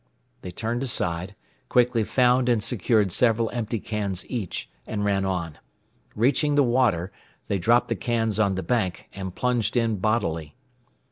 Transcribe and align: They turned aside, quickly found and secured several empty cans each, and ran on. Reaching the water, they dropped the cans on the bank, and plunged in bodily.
They 0.41 0.49
turned 0.49 0.81
aside, 0.81 1.35
quickly 1.69 2.03
found 2.03 2.49
and 2.49 2.63
secured 2.63 3.11
several 3.11 3.51
empty 3.53 3.79
cans 3.79 4.27
each, 4.27 4.67
and 4.87 5.05
ran 5.05 5.25
on. 5.25 5.59
Reaching 6.15 6.55
the 6.55 6.63
water, 6.63 7.11
they 7.47 7.59
dropped 7.59 7.87
the 7.87 7.95
cans 7.95 8.39
on 8.39 8.55
the 8.55 8.63
bank, 8.63 9.09
and 9.13 9.35
plunged 9.35 9.77
in 9.77 9.97
bodily. 9.97 10.55